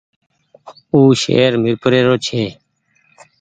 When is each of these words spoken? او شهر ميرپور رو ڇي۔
او 0.91 1.01
شهر 1.21 1.51
ميرپور 1.63 1.93
رو 2.07 2.15
ڇي۔ 2.25 2.43